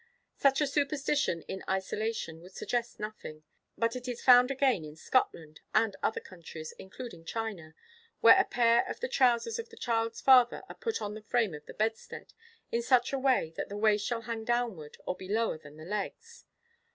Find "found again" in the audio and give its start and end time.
4.23-4.83